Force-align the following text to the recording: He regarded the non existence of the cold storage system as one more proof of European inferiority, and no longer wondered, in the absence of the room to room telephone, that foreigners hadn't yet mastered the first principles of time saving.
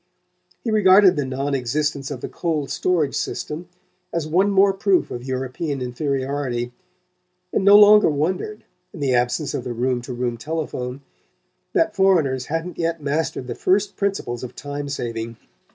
He 0.63 0.71
regarded 0.71 1.15
the 1.15 1.25
non 1.25 1.53
existence 1.53 2.09
of 2.09 2.21
the 2.21 2.27
cold 2.27 2.71
storage 2.71 3.13
system 3.13 3.69
as 4.11 4.25
one 4.27 4.49
more 4.49 4.73
proof 4.73 5.11
of 5.11 5.23
European 5.23 5.79
inferiority, 5.79 6.71
and 7.53 7.63
no 7.63 7.77
longer 7.77 8.09
wondered, 8.09 8.63
in 8.95 8.99
the 8.99 9.13
absence 9.13 9.53
of 9.53 9.63
the 9.63 9.73
room 9.73 10.01
to 10.01 10.11
room 10.11 10.37
telephone, 10.37 11.01
that 11.73 11.95
foreigners 11.95 12.47
hadn't 12.47 12.79
yet 12.79 12.99
mastered 13.03 13.45
the 13.45 13.53
first 13.53 13.95
principles 13.95 14.43
of 14.43 14.55
time 14.55 14.89
saving. 14.89 15.37